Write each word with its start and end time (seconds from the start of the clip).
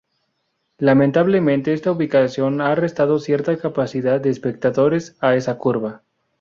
Lamentablemente 0.79 1.73
esta 1.73 1.91
ubicación 1.91 2.59
ha 2.59 2.73
restado 2.73 3.19
cierta 3.19 3.55
capacidad 3.59 4.19
de 4.19 4.31
espectadores 4.31 5.15
a 5.21 5.35
esa 5.35 5.59
curva. 5.59 6.01